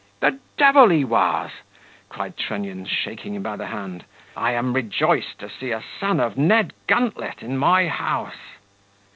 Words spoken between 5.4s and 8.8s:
see a son of Ned Guntlet in my house."